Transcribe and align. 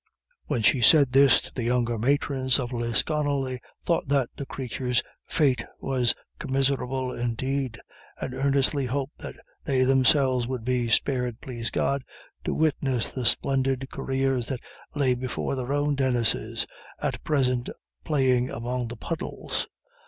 When 0.47 0.63
she 0.63 0.81
said 0.81 1.11
this 1.11 1.39
to 1.41 1.53
the 1.53 1.61
younger 1.63 1.99
matrons 1.99 2.57
of 2.57 2.73
Lisconnel, 2.73 3.43
they 3.43 3.59
thought 3.85 4.07
that 4.07 4.29
the 4.35 4.47
crathurs' 4.47 5.03
fate 5.27 5.63
was 5.79 6.15
commiserable 6.39 7.13
indeed, 7.13 7.79
and 8.19 8.33
earnestly 8.33 8.87
hoped 8.87 9.19
that 9.19 9.35
they 9.63 9.83
themselves 9.83 10.47
would 10.47 10.65
be 10.65 10.89
spared, 10.89 11.39
plase 11.39 11.69
God, 11.69 12.03
to 12.45 12.53
witness 12.55 13.11
the 13.11 13.25
splendid 13.27 13.91
careers 13.91 14.47
that 14.47 14.61
lay 14.95 15.13
before 15.13 15.53
their 15.55 15.71
own 15.71 15.93
Denises 15.95 16.65
at 16.99 17.23
present 17.23 17.69
playing 18.03 18.49
among 18.49 18.87
the 18.87 18.97
puddles. 18.97 19.67